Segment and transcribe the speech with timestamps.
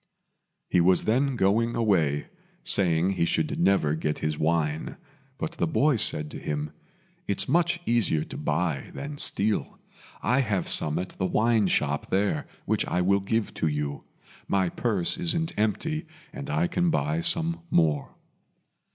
[0.67, 2.25] He was then going away,
[2.63, 4.97] saying he should never get his wine;
[5.37, 6.71] but the boy said to him,
[7.27, 9.77] "It's much easier to buy than steal.
[10.23, 14.03] I have some at the wine shop there which I will give to you.
[14.47, 18.15] My purse isn't empty, and I can buy some more."